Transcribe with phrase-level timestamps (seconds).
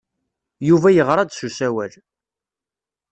[0.67, 1.93] Yuba yeɣra-d s usawal.